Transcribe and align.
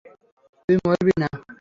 তুই 0.69 0.75
মরবি 0.85 1.13
না? 1.21 1.27